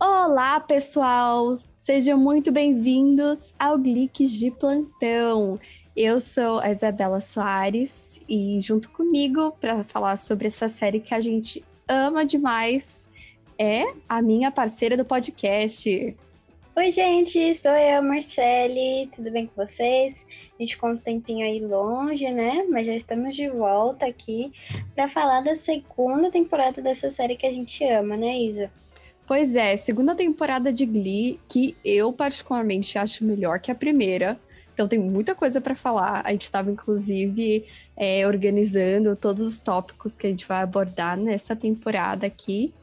[0.00, 1.58] Olá, pessoal!
[1.76, 5.60] Sejam muito bem-vindos ao Gliques de Plantão.
[5.96, 11.20] Eu sou a Isabela Soares e junto comigo para falar sobre essa série que a
[11.20, 13.03] gente ama demais
[13.58, 16.16] é a minha parceira do podcast.
[16.76, 19.08] Oi, gente, sou eu, Marcele.
[19.14, 20.26] Tudo bem com vocês?
[20.58, 22.64] A gente ficou um tempinho aí longe, né?
[22.68, 24.52] Mas já estamos de volta aqui
[24.94, 28.72] para falar da segunda temporada dessa série que a gente ama, né, Isa?
[29.26, 34.38] Pois é, segunda temporada de Glee, que eu particularmente acho melhor que a primeira.
[34.72, 36.22] Então tem muita coisa para falar.
[36.26, 37.64] A gente estava, inclusive,
[37.96, 42.74] é, organizando todos os tópicos que a gente vai abordar nessa temporada aqui.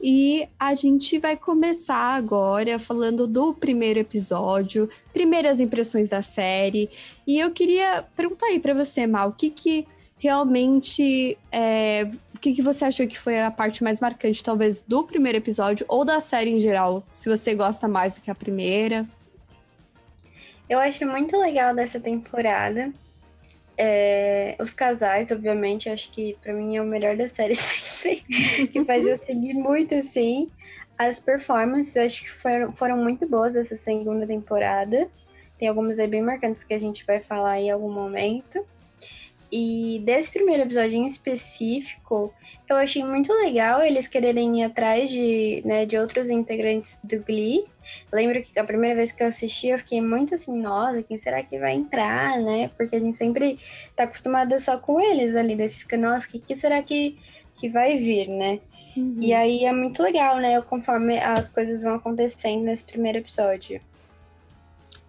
[0.00, 6.90] E a gente vai começar agora falando do primeiro episódio, primeiras impressões da série.
[7.26, 9.86] E eu queria perguntar aí para você, Mal, o que, que
[10.18, 11.38] realmente.
[11.50, 15.38] É, o que, que você achou que foi a parte mais marcante, talvez, do primeiro
[15.38, 17.02] episódio ou da série em geral?
[17.14, 19.06] Se você gosta mais do que a primeira.
[20.68, 22.92] Eu acho muito legal dessa temporada.
[23.78, 27.54] É, os casais, obviamente, acho que para mim é o melhor da série
[28.06, 30.50] sempre, que faz eu seguir muito assim.
[30.98, 35.08] As performances, acho que foram, foram muito boas essa segunda temporada.
[35.58, 38.64] Tem algumas aí bem marcantes que a gente vai falar em algum momento.
[39.50, 42.34] E desse primeiro episódio em específico,
[42.68, 47.64] eu achei muito legal eles quererem ir atrás de, né, de outros integrantes do Glee.
[48.12, 51.42] Lembro que a primeira vez que eu assisti, eu fiquei muito assim, nossa, quem será
[51.44, 52.70] que vai entrar, né?
[52.76, 53.58] Porque a gente sempre
[53.94, 57.16] tá acostumada só com eles ali, daí você fica, nossa, o que, que será que,
[57.56, 58.60] que vai vir, né?
[58.96, 59.16] Uhum.
[59.20, 60.60] E aí é muito legal, né?
[60.62, 63.80] Conforme as coisas vão acontecendo nesse primeiro episódio.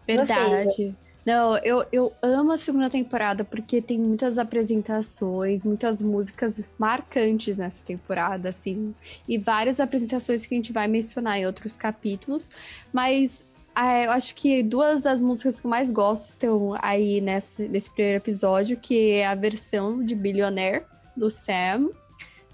[0.05, 0.65] Verdade.
[0.65, 0.93] Você,
[1.27, 7.83] não, eu, eu amo a segunda temporada porque tem muitas apresentações, muitas músicas marcantes nessa
[7.83, 8.95] temporada, assim,
[9.27, 12.49] e várias apresentações que a gente vai mencionar em outros capítulos,
[12.93, 17.61] mas é, eu acho que duas das músicas que eu mais gosto estão aí nessa,
[17.67, 21.89] nesse primeiro episódio, que é a versão de Billionaire, do Sam,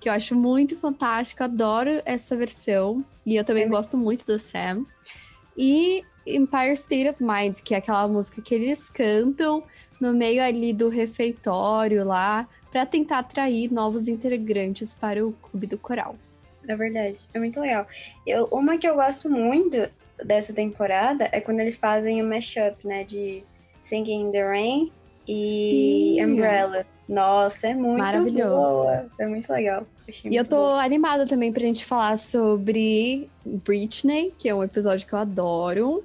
[0.04, 3.68] que eu acho muito fantástica, adoro essa versão, e eu também é.
[3.70, 4.86] gosto muito do Sam.
[5.58, 9.64] E Empire State of Mind, que é aquela música que eles cantam
[10.02, 15.78] no meio ali do refeitório lá, para tentar atrair novos integrantes para o clube do
[15.78, 16.18] coral.
[16.68, 17.88] É verdade, é muito legal.
[18.28, 19.90] Eu, uma que eu gosto muito
[20.22, 23.42] dessa temporada é quando eles fazem o mashup, né, de
[23.80, 24.92] Singing in the Rain
[25.28, 26.26] e Sim.
[26.26, 26.86] Umbrella.
[27.08, 28.56] Nossa, é muito Maravilhoso.
[28.56, 29.06] boa.
[29.20, 29.86] É muito legal.
[30.24, 30.84] e eu tô boa.
[30.84, 36.04] animada também pra gente falar sobre Britney, que é um episódio que eu adoro.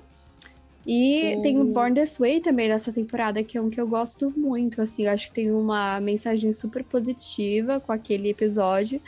[0.87, 1.43] E uhum.
[1.43, 4.81] tem o Born This Way também nessa temporada, que é um que eu gosto muito,
[4.81, 9.01] assim, eu acho que tem uma mensagem super positiva com aquele episódio.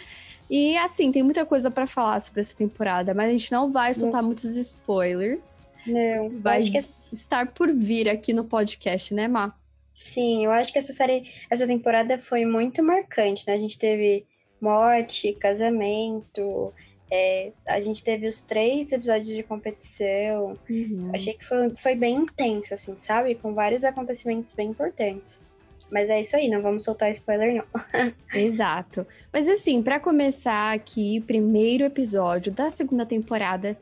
[0.51, 3.95] E assim, tem muita coisa para falar sobre essa temporada, mas a gente não vai
[3.95, 4.27] soltar não.
[4.27, 5.71] muitos spoilers.
[5.87, 6.85] Não, vai que...
[7.11, 9.55] estar por vir aqui no podcast, né, Má?
[10.03, 13.53] Sim, eu acho que essa série, essa temporada foi muito marcante, né?
[13.53, 14.27] A gente teve
[14.59, 16.73] morte, casamento,
[17.11, 20.59] é, a gente teve os três episódios de competição.
[20.69, 21.11] Uhum.
[21.15, 23.35] Achei que foi, foi bem intenso, assim, sabe?
[23.35, 25.39] Com vários acontecimentos bem importantes.
[25.93, 28.15] Mas é isso aí, não vamos soltar spoiler, não.
[28.33, 29.07] Exato.
[29.31, 33.77] Mas assim, para começar aqui, primeiro episódio da segunda temporada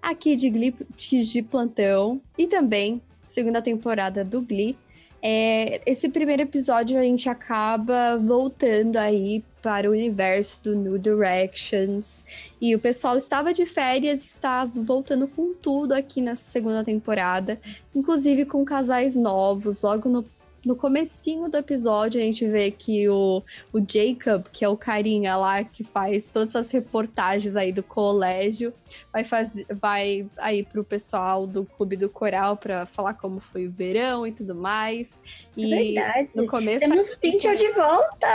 [0.00, 4.78] aqui de Glee de Plantão e também segunda temporada do Glee.
[5.22, 12.24] É, esse primeiro episódio a gente acaba voltando aí para o universo do New Directions.
[12.60, 17.60] E o pessoal estava de férias e estava voltando com tudo aqui nessa segunda temporada,
[17.94, 20.22] inclusive com casais novos, logo no
[20.66, 23.40] no comecinho do episódio a gente vê que o,
[23.72, 28.74] o Jacob, que é o carinha lá que faz todas essas reportagens aí do colégio,
[29.12, 33.70] vai fazer vai aí pro pessoal do Clube do Coral para falar como foi o
[33.70, 35.22] verão e tudo mais.
[35.56, 36.32] E é verdade.
[36.34, 38.26] no começo temos Finchel de volta.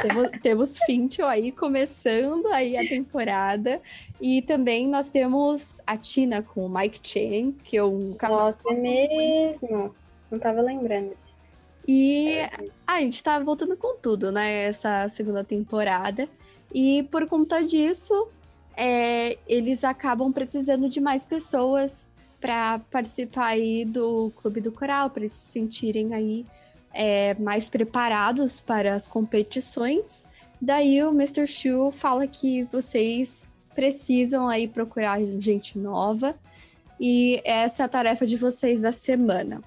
[0.00, 3.82] Temos, temos Finchel aí começando aí a temporada
[4.20, 8.78] e também nós temos a Tina com o Mike Chen, que é um casal Nossa,
[8.78, 9.92] é mesmo.
[10.34, 11.44] Não tava lembrando disso.
[11.86, 12.38] E
[12.86, 14.64] a gente tá voltando com tudo, né?
[14.64, 16.28] Essa segunda temporada.
[16.72, 18.28] E por conta disso,
[18.76, 22.08] é, eles acabam precisando de mais pessoas
[22.40, 26.44] para participar aí do Clube do Coral, para eles se sentirem aí
[26.92, 30.26] é, mais preparados para as competições.
[30.60, 31.46] Daí o Mr.
[31.46, 36.34] Shu fala que vocês precisam aí procurar gente nova.
[36.98, 39.62] E essa é a tarefa de vocês da semana.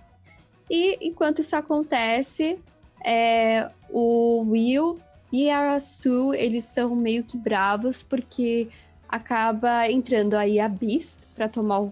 [0.70, 2.60] E enquanto isso acontece,
[3.04, 5.00] é, o Will
[5.32, 8.68] e a Sue, eles estão meio que bravos porque
[9.08, 11.90] acaba entrando aí a Beast para tomar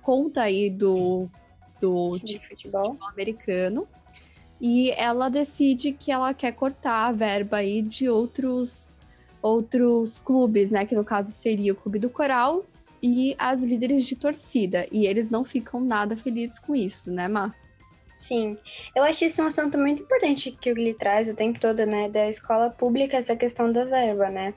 [0.00, 1.28] conta aí do,
[1.80, 2.84] do time de futebol.
[2.86, 3.88] futebol americano.
[4.60, 8.96] E ela decide que ela quer cortar a verba aí de outros
[9.40, 10.86] outros clubes, né?
[10.86, 12.64] Que no caso seria o Clube do Coral
[13.02, 14.86] e as líderes de torcida.
[14.92, 17.52] E eles não ficam nada felizes com isso, né, Mar?
[18.32, 18.56] Sim,
[18.96, 22.08] eu acho isso um assunto muito importante que o Glee traz o tempo todo, né?
[22.08, 24.54] Da escola pública, essa questão da verba, né?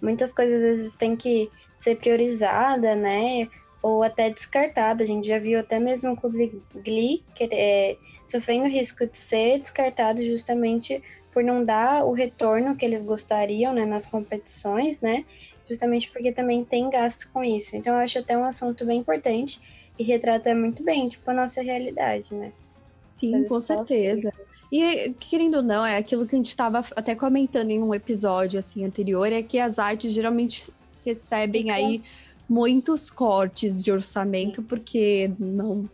[0.00, 3.48] Muitas coisas às vezes tem que ser priorizada, né?
[3.82, 5.02] Ou até descartada.
[5.02, 9.58] A gente já viu até mesmo o clube Glee que, é, sofrendo risco de ser
[9.58, 11.02] descartado justamente
[11.32, 15.24] por não dar o retorno que eles gostariam né, nas competições, né?
[15.68, 17.76] Justamente porque também tem gasto com isso.
[17.76, 19.60] Então eu acho até um assunto bem importante
[19.98, 22.52] e retrata muito bem, tipo, a nossa realidade, né?
[23.16, 24.30] Sim, com certeza.
[24.70, 28.58] E, querendo ou não, é aquilo que a gente estava até comentando em um episódio
[28.58, 30.70] assim anterior, é que as artes geralmente
[31.02, 32.02] recebem aí
[32.46, 35.88] muitos cortes de orçamento, porque não,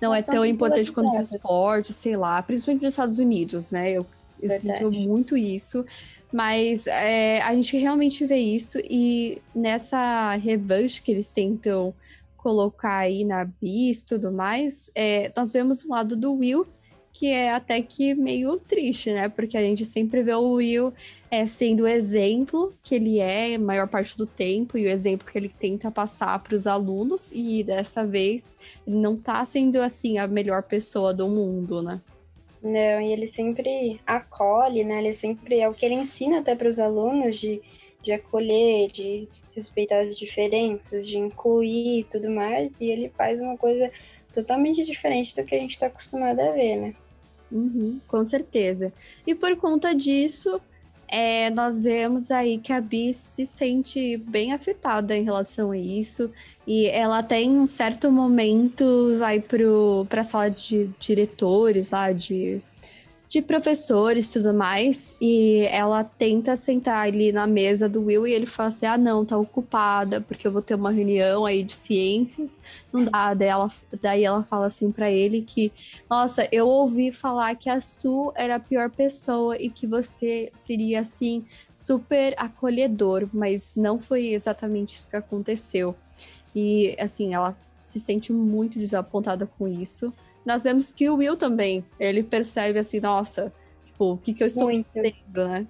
[0.00, 3.90] não é tão importante quanto os esportes, sei lá, principalmente nos Estados Unidos, né?
[3.90, 4.06] Eu,
[4.40, 5.84] eu sinto muito isso.
[6.32, 11.92] Mas é, a gente realmente vê isso e nessa revanche que eles tentam
[12.42, 16.66] colocar aí na bis e tudo mais, é, nós vemos o lado do Will,
[17.12, 19.28] que é até que meio triste, né?
[19.28, 20.92] Porque a gente sempre vê o Will
[21.30, 25.30] é, sendo o exemplo que ele é a maior parte do tempo e o exemplo
[25.30, 30.18] que ele tenta passar para os alunos, e dessa vez ele não tá sendo assim
[30.18, 32.00] a melhor pessoa do mundo, né?
[32.62, 34.98] Não, e ele sempre acolhe, né?
[34.98, 37.60] Ele sempre é o que ele ensina até para os alunos de,
[38.02, 43.56] de acolher, de respeitar as diferenças, de incluir e tudo mais, e ele faz uma
[43.56, 43.90] coisa
[44.32, 46.94] totalmente diferente do que a gente está acostumado a ver, né?
[47.50, 48.92] Uhum, com certeza.
[49.26, 50.60] E por conta disso,
[51.08, 56.30] é, nós vemos aí que a Bi se sente bem afetada em relação a isso.
[56.64, 62.62] E ela tem um certo momento vai para a sala de diretores lá, de
[63.30, 68.32] de professores e tudo mais, e ela tenta sentar ali na mesa do Will e
[68.32, 71.72] ele fala assim: ah, não, tá ocupada, porque eu vou ter uma reunião aí de
[71.72, 72.58] ciências.
[72.92, 73.32] Não dá.
[73.32, 73.70] Daí ela,
[74.02, 75.72] daí ela fala assim para ele que,
[76.10, 81.02] nossa, eu ouvi falar que a Su era a pior pessoa e que você seria
[81.02, 85.94] assim, super acolhedor, mas não foi exatamente isso que aconteceu.
[86.52, 90.12] E assim, ela se sente muito desapontada com isso
[90.44, 93.52] nós vemos que o Will também, ele percebe assim, nossa,
[93.86, 94.86] tipo, o que, que eu estou Muito.
[94.94, 95.66] fazendo, né?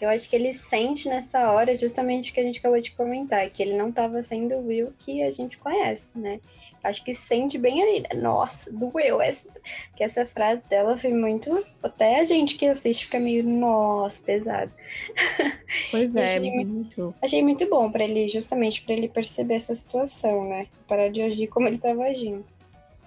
[0.00, 3.48] Eu acho que ele sente nessa hora justamente o que a gente acabou de comentar,
[3.50, 6.40] que ele não estava sendo o Will que a gente conhece, né?
[6.82, 8.20] Acho que sente bem ali, né?
[8.20, 9.22] Nossa, doeu.
[9.22, 9.48] Essa,
[9.94, 11.64] que essa frase dela foi muito.
[11.80, 14.72] Até a gente que assiste fica meio, nossa, pesado.
[15.90, 17.14] Pois é, achei muito.
[17.22, 20.66] Achei muito bom para ele, justamente para ele perceber essa situação, né?
[20.88, 22.44] Parar de agir como ele estava agindo.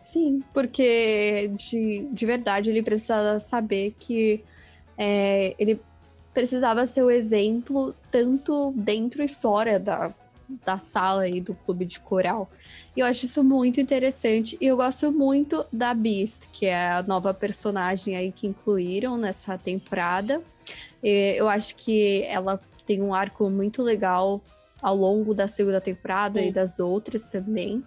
[0.06, 4.44] Sim, porque de, de verdade ele precisava saber que
[4.96, 5.82] é, ele
[6.32, 10.14] precisava ser o exemplo tanto dentro e fora da,
[10.64, 12.48] da sala e do clube de coral.
[12.96, 14.56] E eu acho isso muito interessante.
[14.62, 19.58] E eu gosto muito da Beast, que é a nova personagem aí que incluíram nessa
[19.58, 20.40] temporada.
[21.04, 24.40] E eu acho que ela tem um arco muito legal
[24.84, 26.50] ao longo da segunda temporada Sim.
[26.50, 27.84] e das outras também.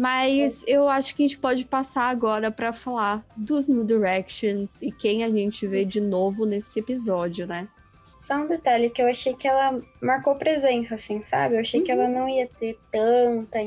[0.00, 4.90] Mas eu acho que a gente pode passar agora para falar dos New Directions e
[4.90, 7.68] quem a gente vê de novo nesse episódio, né?
[8.16, 11.56] Só um detalhe que eu achei que ela marcou presença, assim, sabe?
[11.56, 11.84] Eu achei uhum.
[11.84, 12.14] que ela uhum.
[12.14, 13.58] não ia ter tanta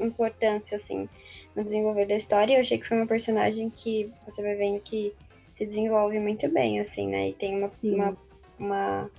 [0.00, 1.06] importância, assim,
[1.54, 2.54] no desenvolver da história.
[2.54, 5.12] Eu achei que foi uma personagem que você vai vendo que
[5.52, 7.28] se desenvolve muito bem, assim, né?
[7.28, 8.16] E tem uma, uma,
[8.58, 9.10] uma,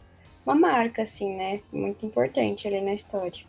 [0.43, 1.61] uma marca, assim, né?
[1.71, 3.45] Muito importante ali na história.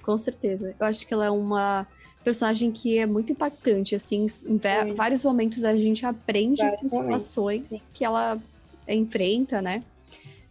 [0.00, 0.76] Com certeza.
[0.78, 1.88] Eu acho que ela é uma
[2.22, 7.90] personagem que é muito impactante, assim, em vários momentos a gente aprende vários com situações
[7.92, 8.40] que ela
[8.88, 9.82] enfrenta, né?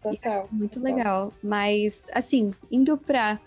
[0.01, 0.47] Total.
[0.51, 0.95] muito total.
[0.95, 1.33] legal.
[1.43, 3.39] Mas, assim, indo para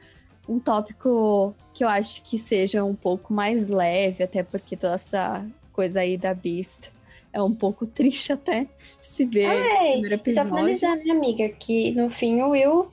[0.48, 5.44] um tópico que eu acho que seja um pouco mais leve, até porque toda essa
[5.72, 6.90] coisa aí da Beast
[7.32, 8.66] é um pouco triste até
[9.00, 10.50] se ver Ai, no primeiro episódio.
[10.50, 12.92] Só finalizar, né, amiga, que no fim o Will,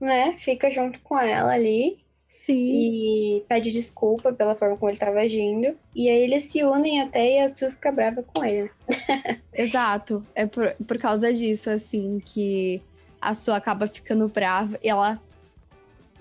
[0.00, 2.03] né, fica junto com ela ali
[2.44, 3.38] Sim.
[3.38, 5.74] E pede desculpa pela forma como ele estava agindo.
[5.94, 8.70] E aí eles se unem até e a Sue fica brava com ele.
[9.50, 10.22] Exato.
[10.34, 12.82] É por, por causa disso, assim, que
[13.18, 14.78] a Sue acaba ficando brava.
[14.82, 15.18] E ela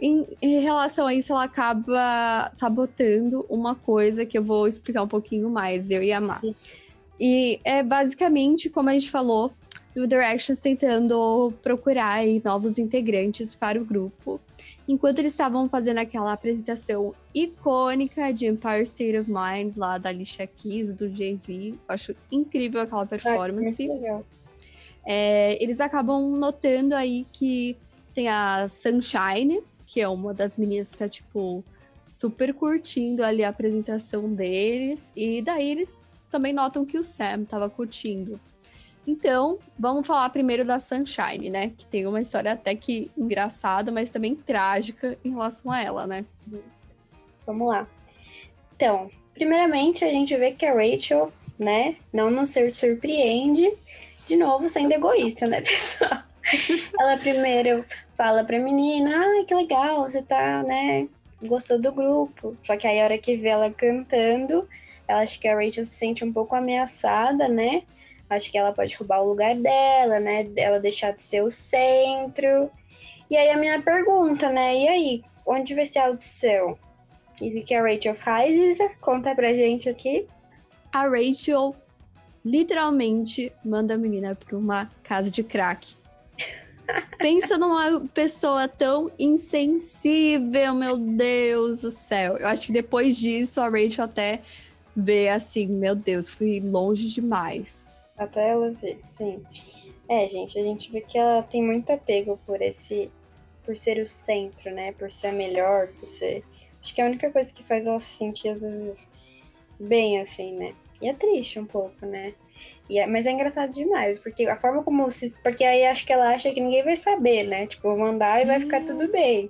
[0.01, 5.07] em, em, relação a isso, ela acaba sabotando uma coisa que eu vou explicar um
[5.09, 6.41] pouquinho mais, eu e a Má.
[7.19, 9.51] E é basicamente, como a gente falou,
[9.93, 14.39] o Directions tentando procurar novos integrantes para o grupo.
[14.87, 20.45] Enquanto eles estavam fazendo aquela apresentação icônica de Empire State of Mind, lá da Alicia
[20.45, 21.75] Keys, do Jay-Z.
[21.87, 23.87] Acho incrível aquela performance.
[25.05, 27.77] É, eles acabam notando aí que
[28.13, 31.63] tem a Sunshine, que é uma das meninas que tá, tipo,
[32.05, 35.11] super curtindo ali a apresentação deles.
[35.15, 38.39] E daí eles também notam que o Sam tava curtindo.
[39.05, 41.71] Então, vamos falar primeiro da Sunshine, né?
[41.77, 46.25] Que tem uma história até que engraçada, mas também trágica em relação a ela, né?
[47.45, 47.87] Vamos lá.
[48.75, 53.71] Então, primeiramente a gente vê que a Rachel, né, não nos surpreende,
[54.27, 56.23] de novo sendo egoísta, né, pessoal?
[56.99, 61.07] ela primeiro fala pra menina, ah, que legal, você tá, né,
[61.47, 62.55] gostou do grupo.
[62.63, 64.67] Só que aí a hora que vê ela cantando,
[65.07, 67.83] ela acha que a Rachel se sente um pouco ameaçada, né?
[68.35, 70.47] Acho que ela pode roubar o lugar dela, né?
[70.55, 72.69] Ela deixar de ser o centro.
[73.29, 74.75] E aí a minha pergunta, né?
[74.75, 76.77] E aí, onde vai ser a audição?
[77.41, 78.89] E o que a Rachel faz, Isa?
[79.01, 80.27] Conta pra gente aqui.
[80.91, 81.75] A Rachel
[82.45, 85.95] literalmente manda a menina pra uma casa de crack.
[87.17, 92.37] Pensa numa pessoa tão insensível, meu Deus do céu.
[92.37, 94.41] Eu acho que depois disso a Rachel até
[94.95, 97.92] vê assim, meu Deus, fui longe demais.
[98.17, 99.43] Até ela ver, sim.
[100.07, 103.11] É, gente, a gente vê que ela tem muito apego por esse.
[103.63, 104.91] por ser o centro, né?
[104.93, 106.43] Por ser a melhor, por ser.
[106.81, 109.07] Acho que é a única coisa que faz ela se sentir, às vezes,
[109.79, 110.75] bem assim, né?
[111.01, 112.33] E é triste um pouco, né?
[112.89, 115.35] É, mas é engraçado demais, porque a forma como se.
[115.41, 117.65] Porque aí acho que ela acha que ninguém vai saber, né?
[117.65, 118.87] Tipo, vou mandar e vai ficar uhum.
[118.87, 119.49] tudo bem.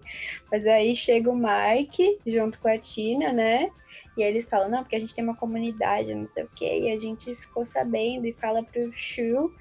[0.52, 3.70] Mas aí chega o Mike junto com a Tina, né?
[4.16, 6.82] E aí eles falam, não, porque a gente tem uma comunidade, não sei o quê.
[6.84, 9.52] E a gente ficou sabendo e fala pro Shu.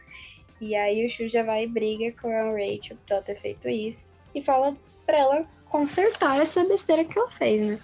[0.61, 3.69] E aí o Shu já vai e briga com a Rachel por ela ter feito
[3.69, 4.15] isso.
[4.35, 4.77] E fala
[5.07, 7.81] pra ela consertar essa besteira que ela fez, né?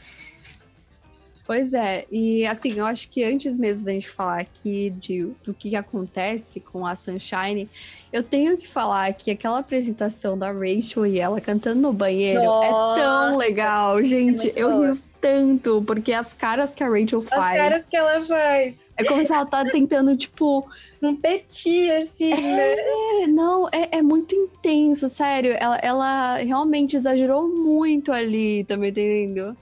[1.48, 5.54] Pois é, e assim, eu acho que antes mesmo da gente falar aqui de, do
[5.54, 7.70] que acontece com a Sunshine,
[8.12, 12.66] eu tenho que falar que aquela apresentação da Rachel e ela cantando no banheiro Nossa,
[12.66, 14.50] é tão legal, gente.
[14.50, 17.58] É eu rio tanto, porque as caras que a Rachel faz.
[17.58, 18.74] As caras que ela faz.
[18.98, 20.68] É como se ela tá tentando, tipo.
[21.00, 23.26] Competir, assim, é, né?
[23.26, 25.56] Não, é, é muito intenso, sério.
[25.58, 29.56] Ela, ela realmente exagerou muito ali, tá me entendendo?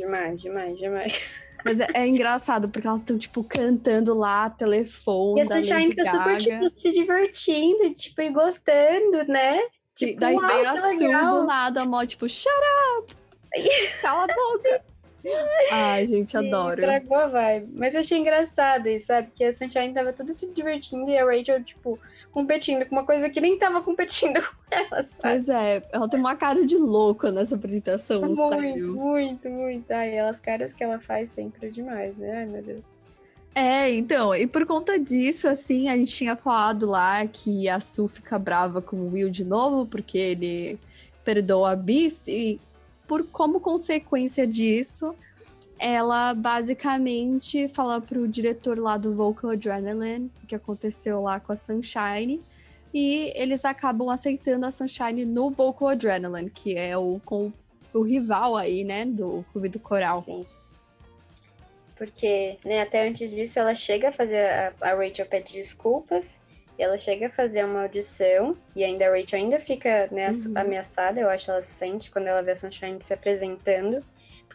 [0.00, 1.40] Demais, demais, demais.
[1.62, 5.40] Mas é, é engraçado, porque elas estão, tipo, cantando lá, telefone.
[5.40, 9.60] E a Sunshine tá super, tipo, se divertindo, tipo, e gostando, né?
[9.94, 12.50] Tipo, daí vem a Su do nada, mó, tipo, shut
[12.98, 13.14] up!
[14.00, 14.84] Cala a boca!
[15.70, 16.80] Ai, gente, adoro.
[16.80, 17.72] Tragou a vibe.
[17.74, 19.30] Mas eu achei engraçado isso, sabe?
[19.34, 21.98] Que a Sunshine tava toda se divertindo e a Rachel, tipo,
[22.32, 25.20] competindo com uma coisa que nem tava competindo com ela, sabe?
[25.20, 28.94] Pois é, ela tem uma cara de louca nessa apresentação, muito, sério.
[28.94, 29.90] Muito, muito.
[29.90, 32.38] Ai, elas caras que ela faz sempre é demais, né?
[32.38, 33.00] Ai, meu Deus.
[33.54, 38.06] É, então, e por conta disso, assim, a gente tinha falado lá que a Su
[38.06, 40.78] fica brava com o Will de novo, porque ele
[41.24, 42.60] perdoa a Beast, e
[43.08, 45.14] por como consequência disso,
[45.80, 51.56] ela basicamente fala pro diretor lá do Vocal Adrenaline o que aconteceu lá com a
[51.56, 52.42] Sunshine.
[52.92, 57.52] E eles acabam aceitando a Sunshine no Vocal Adrenaline, que é o, com,
[57.94, 60.22] o rival aí, né, do Clube do Coral.
[60.24, 60.44] Sim.
[61.96, 64.44] Porque, né, até antes disso, ela chega a fazer.
[64.48, 66.26] A, a Rachel pede desculpas
[66.82, 70.52] ela chega a fazer uma audição e ainda a Rachel ainda fica né, uhum.
[70.56, 74.02] ameaçada, eu acho ela se sente quando ela vê a Sunshine se apresentando,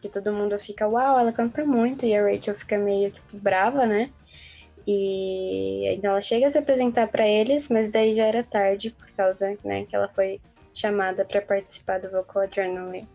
[0.05, 3.85] porque todo mundo fica, uau, ela canta muito, e a Rachel fica meio tipo, brava,
[3.85, 4.11] né?
[4.87, 9.09] E então ela chega a se apresentar para eles, mas daí já era tarde por
[9.11, 10.39] causa, né, que ela foi
[10.73, 13.07] chamada para participar do Vocal Adrenaline.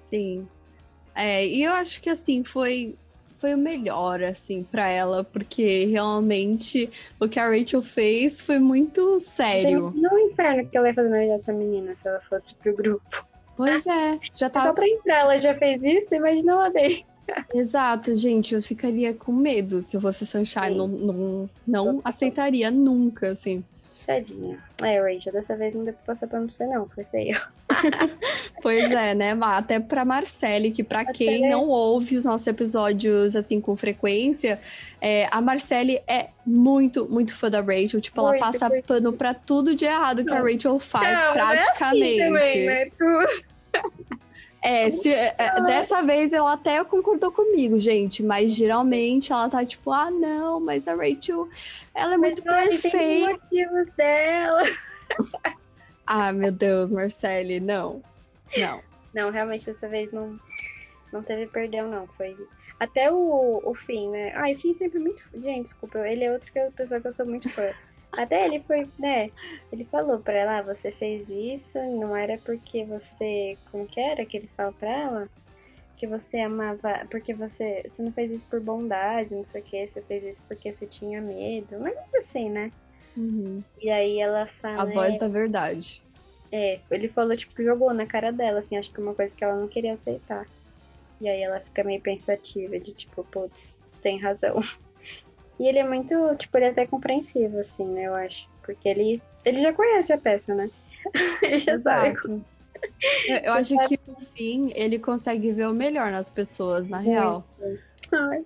[0.00, 0.48] Sim.
[1.14, 2.96] É, e eu acho que assim foi
[3.38, 9.20] foi o melhor, assim, para ela, porque realmente o que a Rachel fez foi muito
[9.20, 9.92] sério.
[9.94, 13.28] No inferno que ela ia fazer na vida dessa menina se ela fosse pro grupo.
[13.58, 14.68] Pois é, já tava.
[14.68, 17.04] Só pra entrar, ela já fez isso, imagina ela dele.
[17.52, 23.32] Exato, gente, eu ficaria com medo se eu fosse Sunshine, não, não, não aceitaria nunca,
[23.32, 23.64] assim.
[24.08, 24.58] Tadinha.
[24.82, 27.38] É, Rachel, dessa vez não deu pra passar pano pra você, não, foi feio.
[28.62, 33.60] pois é, né, Até pra Marcele, que pra quem não ouve os nossos episódios, assim,
[33.60, 34.58] com frequência,
[34.98, 38.00] é, a Marcele é muito, muito fã da Rachel.
[38.00, 38.86] Tipo, muito, ela passa muito.
[38.86, 40.38] pano pra tudo de errado que não.
[40.38, 42.30] a Rachel faz, não, praticamente.
[42.30, 44.18] Não é assim também, né?
[44.68, 45.34] É, se, é,
[45.64, 50.86] dessa vez ela até concordou comigo, gente, mas geralmente ela tá tipo, ah, não, mas
[50.86, 51.48] a Rachel,
[51.94, 52.98] ela é Mas muito olha, perfeita.
[52.98, 54.62] tem motivos dela.
[56.10, 58.02] Ah, meu Deus, Marcele, não.
[58.56, 58.82] Não.
[59.12, 60.40] Não, realmente dessa vez não,
[61.12, 62.06] não teve perdão, não.
[62.06, 62.34] Foi.
[62.80, 64.32] Até o, o fim, né?
[64.34, 65.22] Ah, o fim sempre muito.
[65.34, 67.70] Gente, desculpa, ele é outro que é pessoa que eu sou muito fã.
[68.12, 69.30] Até ele foi, né?
[69.70, 73.56] Ele falou pra ela, ah, você fez isso, não era porque você.
[73.70, 75.28] Como que era que ele falou pra ela?
[75.96, 77.06] Que você amava.
[77.10, 77.84] Porque você.
[77.84, 80.86] Você não fez isso por bondade, não sei o que, você fez isso porque você
[80.86, 81.78] tinha medo.
[81.80, 82.72] Mas assim, né?
[83.16, 83.62] Uhum.
[83.80, 84.82] E aí ela fala.
[84.82, 86.02] A voz da verdade.
[86.50, 89.44] É, ele falou, tipo, jogou na cara dela, assim, acho que é uma coisa que
[89.44, 90.46] ela não queria aceitar.
[91.20, 94.60] E aí ela fica meio pensativa, de tipo, putz, tem razão.
[95.58, 98.48] E ele é muito, tipo, ele é até compreensivo, assim, né, eu acho.
[98.62, 100.70] Porque ele, ele já conhece a peça, né?
[101.42, 102.10] ele já sabe.
[102.10, 102.44] Exato.
[103.26, 107.44] Eu, eu acho que no fim ele consegue ver o melhor nas pessoas, na real.
[108.12, 108.44] Ai.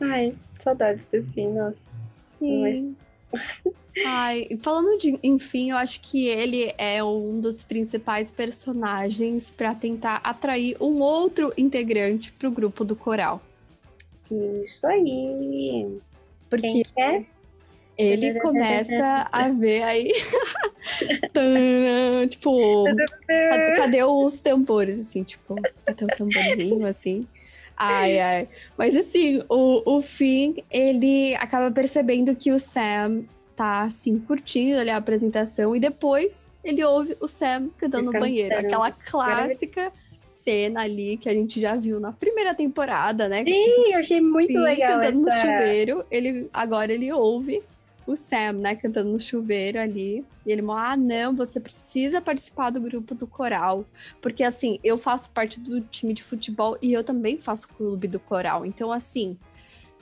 [0.00, 1.88] Ai, saudades do fim, nossa.
[2.24, 2.96] Sim.
[4.04, 9.72] Ai, e falando de, enfim, eu acho que ele é um dos principais personagens para
[9.74, 13.40] tentar atrair um outro integrante pro grupo do coral.
[14.62, 15.98] Isso aí.
[16.48, 17.24] Porque Quem quer?
[17.96, 20.12] ele começa a ver aí.
[21.32, 22.84] Tã, tipo,
[23.76, 27.26] cadê, os tambores, assim, tipo, até um tamborzinho, assim.
[27.76, 28.48] Ai, ai.
[28.76, 33.24] Mas assim, o, o Finn, ele acaba percebendo que o Sam
[33.56, 35.74] tá, assim, curtindo ali a apresentação.
[35.74, 38.18] E depois ele ouve o Sam cantando no Cantando.
[38.20, 38.56] banheiro.
[38.58, 39.92] Aquela clássica
[40.44, 43.42] cena ali que a gente já viu na primeira temporada, né?
[43.42, 45.40] Sim, eu achei muito Finn legal cantando no essa...
[45.40, 46.04] chuveiro.
[46.10, 47.62] Ele, agora ele ouve
[48.06, 50.24] o Sam, né, cantando no chuveiro ali.
[50.44, 53.86] E ele, ah, não, você precisa participar do grupo do coral.
[54.20, 58.20] Porque, assim, eu faço parte do time de futebol e eu também faço clube do
[58.20, 58.66] coral.
[58.66, 59.38] Então, assim,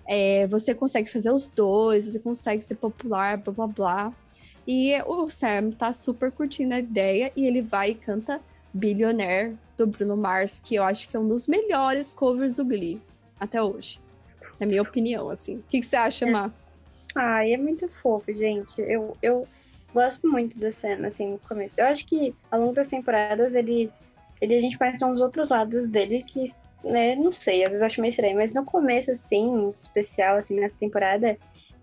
[0.09, 4.13] é, você consegue fazer os dois, você consegue ser popular, blá blá blá.
[4.67, 8.41] E o Sam tá super curtindo a ideia e ele vai e canta
[8.73, 13.01] Billionaire do Bruno Mars, que eu acho que é um dos melhores covers do Glee
[13.39, 14.01] até hoje.
[14.59, 15.57] Na minha opinião, assim.
[15.57, 16.51] O que, que você acha, Má?
[17.15, 18.81] Ai, é muito fofo, gente.
[18.81, 19.47] Eu, eu
[19.93, 21.75] gosto muito da cena, assim, no começo.
[21.77, 23.91] Eu acho que ao longo das temporadas ele,
[24.41, 26.45] ele a gente conhece uns outros lados dele que,
[26.83, 30.59] né, não sei, às vezes eu acho meio estranho, mas no começo, assim, especial, assim,
[30.59, 31.37] nessa temporada,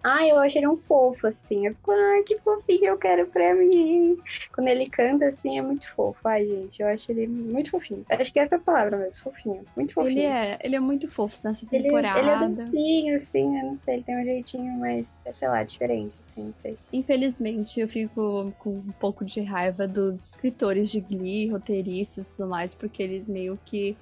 [0.04, 1.68] ai, eu achei ele um fofo, assim.
[1.68, 4.18] Eu fico, ai, que fofinho, eu quero pra mim.
[4.54, 6.20] Quando ele canta, assim, é muito fofo.
[6.28, 8.06] Ai, gente, eu acho ele muito fofinho.
[8.10, 9.64] Acho que essa é a palavra mesmo, fofinho.
[9.76, 10.12] Muito fofinho.
[10.20, 12.20] Ele é, ele é muito fofo nessa Ele, temporada.
[12.20, 16.16] ele é docinho, assim, eu não sei, ele tem um jeitinho mais, sei lá, diferente,
[16.32, 16.78] assim, não sei.
[16.94, 22.50] Infelizmente, eu fico com um pouco de raiva dos escritores de Glee, roteiristas e tudo
[22.50, 23.98] mais, porque eles meio que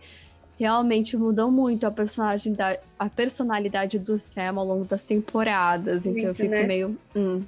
[0.58, 6.06] realmente mudam muito a personalidade, a personalidade do Sam ao longo das temporadas.
[6.06, 6.64] Então eu Muito, fico né?
[6.64, 6.98] meio.
[7.16, 7.44] hum.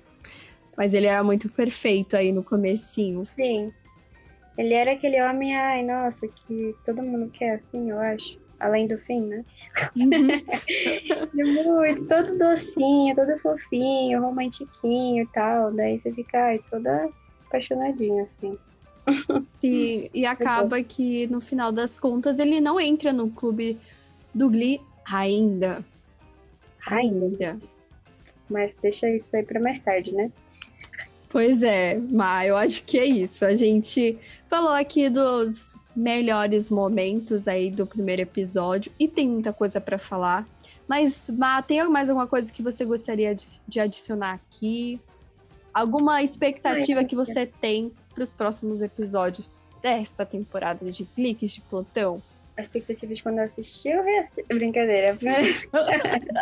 [0.77, 3.25] Mas ele era muito perfeito aí no comecinho.
[3.35, 3.73] Sim.
[4.57, 8.37] Ele era aquele homem, ai, nossa, que todo mundo quer, assim, eu acho.
[8.59, 9.45] Além do fim, né?
[9.97, 15.71] Ele é muito, todo docinho, todo fofinho, romantiquinho e tal.
[15.71, 17.09] Daí você fica, ai, toda
[17.47, 18.57] apaixonadinha, assim.
[19.59, 23.77] Sim, e acaba que no final das contas ele não entra no clube
[24.33, 25.83] do Glee ainda.
[26.87, 27.59] Ainda.
[28.49, 30.31] Mas deixa isso aí pra mais tarde, né?
[31.29, 33.45] Pois é, mas eu acho que é isso.
[33.45, 34.17] A gente
[34.47, 40.47] falou aqui dos melhores momentos aí do primeiro episódio e tem muita coisa pra falar.
[40.87, 43.35] Mas, Ma, tem mais alguma coisa que você gostaria
[43.67, 44.99] de adicionar aqui?
[45.73, 52.21] Alguma expectativa que você tem para os próximos episódios desta temporada de Cliques de Plantão?
[52.57, 54.43] A expectativa de quando eu assisti, eu reassisti.
[54.47, 55.17] Brincadeira.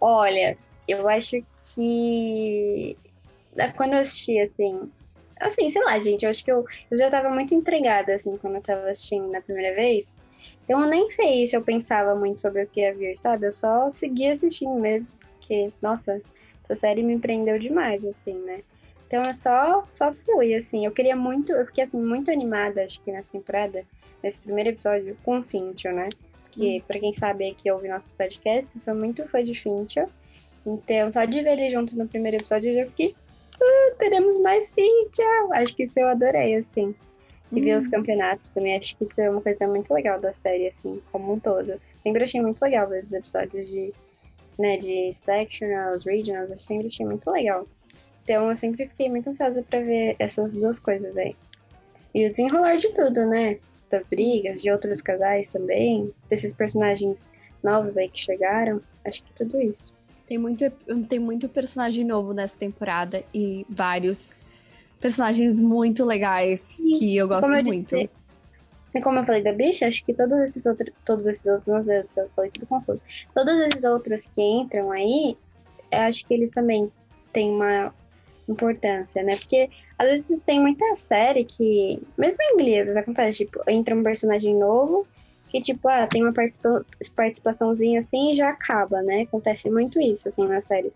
[0.00, 0.56] Olha,
[0.86, 1.42] eu acho
[1.74, 2.96] que
[3.76, 4.90] quando eu assisti, assim.
[5.40, 8.56] Assim, sei lá, gente, eu acho que eu, eu já tava muito entregada, assim, quando
[8.56, 10.14] eu tava assistindo na primeira vez.
[10.64, 13.46] Então eu nem sei se eu pensava muito sobre o que ia vir, sabe?
[13.46, 16.20] Eu só seguia assistindo mesmo, porque, nossa,
[16.70, 18.60] essa série me prendeu demais, assim, né?
[19.06, 20.84] Então eu só, só fui, assim.
[20.84, 23.84] Eu queria muito, eu fiquei assim, muito animada, acho que nessa temporada,
[24.22, 26.08] nesse primeiro episódio, com o Fincher, né?
[26.52, 30.08] Que, pra quem sabe que ouve nossos podcasts, sou muito fã de Fincher.
[30.66, 33.14] Então, só de ver eles juntos no primeiro episódio, eu já fiquei.
[33.60, 35.26] "Ah, teremos mais Fincher!
[35.52, 36.94] Acho que isso eu adorei, assim.
[37.52, 37.90] E ver os Hum.
[37.90, 41.40] campeonatos também, acho que isso é uma coisa muito legal da série, assim, como um
[41.40, 41.80] todo.
[42.02, 43.92] Sempre achei muito legal ver esses episódios de,
[44.60, 47.66] né, de sectionals, regionals, eu sempre achei muito legal.
[48.24, 51.34] Então eu sempre fiquei muito ansiosa pra ver essas duas coisas aí.
[52.14, 53.58] E o desenrolar de tudo, né?
[53.90, 57.26] das brigas, de outros casais também, desses personagens
[57.62, 58.80] novos aí que chegaram.
[59.04, 59.92] Acho que tudo isso.
[60.26, 60.70] Tem muito,
[61.08, 64.32] tem muito personagem novo nessa temporada e vários
[65.00, 66.92] personagens muito legais Sim.
[66.92, 67.96] que eu gosto eu muito.
[67.96, 68.10] Disse,
[69.00, 72.04] como eu falei da bicha, acho que todos esses outros, todos esses outros, não sei
[72.04, 73.04] se eu falei tudo confuso.
[73.34, 75.36] Todos esses outros que entram aí,
[75.92, 76.90] acho que eles também
[77.32, 77.94] têm uma
[78.48, 79.36] importância, né?
[79.36, 84.56] Porque às vezes tem muita série que, mesmo em inglês, acontece, tipo, entra um personagem
[84.56, 85.06] novo
[85.48, 89.22] que, tipo, ah, tem uma participa participaçãozinha assim e já acaba, né?
[89.22, 90.94] Acontece muito isso, assim, nas séries.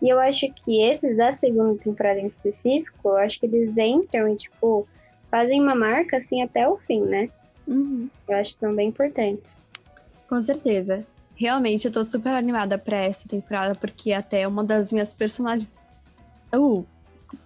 [0.00, 4.28] E eu acho que esses da segunda temporada em específico, eu acho que eles entram
[4.28, 4.86] e, tipo,
[5.32, 7.30] fazem uma marca assim até o fim, né?
[7.66, 8.06] Uhum.
[8.28, 9.56] Eu acho que são bem importantes.
[10.28, 11.06] Com certeza.
[11.34, 15.88] Realmente, eu tô super animada pra essa temporada, porque até uma das minhas personagens.
[16.54, 17.42] Uh, desculpa.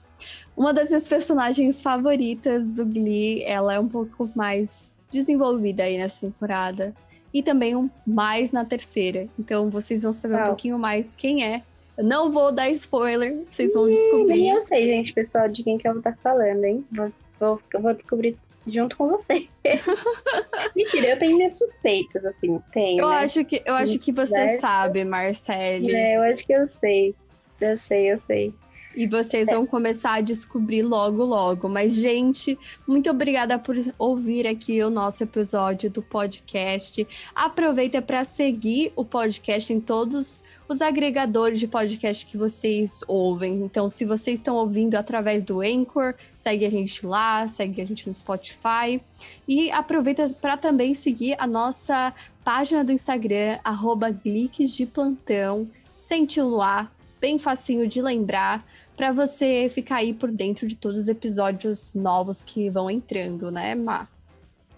[0.56, 6.26] Uma das minhas personagens favoritas do Glee, ela é um pouco mais desenvolvida aí nessa
[6.26, 6.92] temporada.
[7.32, 9.28] E também um mais na terceira.
[9.38, 11.62] Então vocês vão saber um pouquinho mais quem é.
[11.96, 14.48] Eu não vou dar spoiler, vocês vão descobrir.
[14.48, 16.84] Eu sei, gente, pessoal, de quem que ela tá falando, hein?
[16.90, 19.48] Vou Vou, vou descobrir junto com você.
[20.74, 23.00] Mentira, eu tenho minhas suspeitas, assim, tenho.
[23.00, 23.16] Eu né?
[23.18, 25.94] acho que eu acho que você sabe, Marcele.
[25.94, 27.14] É, eu acho que eu sei.
[27.60, 28.54] Eu sei, eu sei.
[28.96, 31.68] E vocês vão começar a descobrir logo, logo.
[31.68, 37.06] Mas, gente, muito obrigada por ouvir aqui o nosso episódio do podcast.
[37.34, 43.56] Aproveita para seguir o podcast em todos os agregadores de podcast que vocês ouvem.
[43.56, 48.06] Então, se vocês estão ouvindo através do Anchor, segue a gente lá, segue a gente
[48.06, 48.98] no Spotify.
[49.46, 55.68] E aproveita para também seguir a nossa página do Instagram, arroba de Plantão.
[55.98, 58.64] O luar, bem facinho de lembrar
[58.96, 63.74] para você ficar aí por dentro de todos os episódios novos que vão entrando, né,
[63.74, 64.08] Má?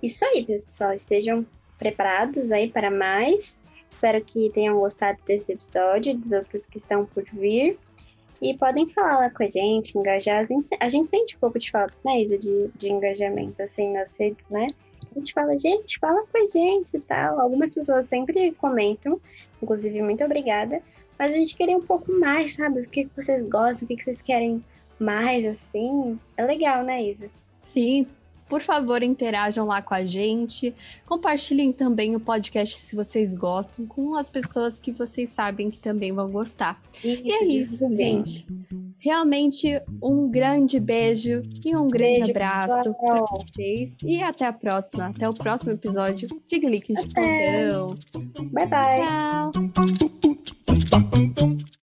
[0.03, 0.93] Isso aí, pessoal.
[0.93, 1.47] Estejam
[1.79, 3.63] preparados aí para mais.
[3.91, 7.79] Espero que tenham gostado desse episódio, dos outros que estão por vir.
[8.41, 10.41] E podem falar lá com a gente, engajar.
[10.41, 13.93] A gente, a gente sente um pouco de falta, né, Isa, de, de engajamento, assim,
[13.93, 14.69] nas redes, né?
[15.15, 17.41] A gente fala, gente, fala com a gente e tal.
[17.41, 19.21] Algumas pessoas sempre comentam,
[19.61, 20.81] inclusive, muito obrigada.
[21.19, 22.81] Mas a gente queria um pouco mais, sabe?
[22.81, 24.63] O que vocês gostam, o que vocês querem
[24.99, 26.19] mais, assim.
[26.37, 27.29] É legal, né, Isa?
[27.61, 28.07] Sim,
[28.49, 30.75] por favor, interajam lá com a gente.
[31.07, 36.13] Compartilhem também o podcast se vocês gostam com as pessoas que vocês sabem que também
[36.13, 36.81] vão gostar.
[37.05, 38.47] Isso, e é isso, isso gente.
[39.01, 43.99] Realmente um grande beijo e um grande beijo, abraço para vocês.
[44.05, 45.07] E até a próxima.
[45.07, 47.97] Até o próximo episódio de Gliques de Plantão.
[48.53, 49.53] Bye, bye.
[51.47, 51.69] Tchau.